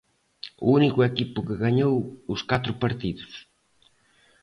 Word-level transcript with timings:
O 0.65 0.67
único 0.79 0.99
equipo 1.11 1.45
que 1.47 1.59
gañou 1.65 1.95
os 2.33 2.41
catro 2.49 2.73
partidos. 2.83 3.33